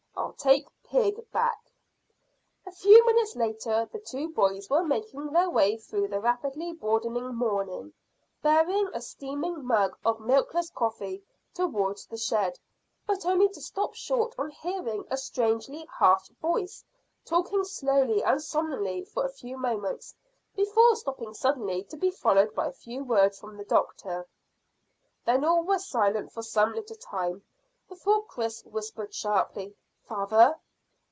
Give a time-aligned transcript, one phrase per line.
[0.17, 1.71] "I'll take pig back."
[2.65, 7.35] A few minutes later the two boys were making their way through the rapidly broadening
[7.35, 7.93] morning,
[8.41, 11.21] bearing a steaming mug of milkless coffee
[11.53, 12.57] towards the shed,
[13.05, 16.83] but only to stop short on hearing a strangely harsh voice
[17.25, 20.15] talking slowly and solemnly for a few moments,
[20.55, 24.25] before stopping suddenly, to be followed by a few words from the doctor.
[25.25, 27.43] Then all was silent for some little time,
[27.89, 29.75] before Chris whispered sharply
[30.07, 30.57] "Father!"